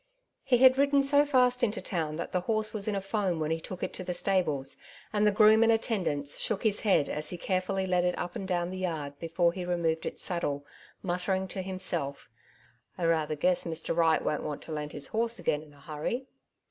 [0.41, 3.51] He had ridden so fast into town that the horse was in a foam when
[3.51, 4.77] he took it to the stables,
[5.13, 8.35] and the groom in attendance shook his head as he care fully led it up
[8.35, 10.65] and down the yard before he re moved its saddle,
[11.03, 12.31] muttering to himself,
[13.03, 13.95] —'•I rather guess Mr.
[13.95, 16.25] Wright won^t want to lend his horse again in a hurry."